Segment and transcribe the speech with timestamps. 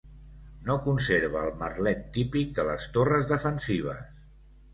[0.69, 4.03] No conserva el merlet típic de les torres defensives.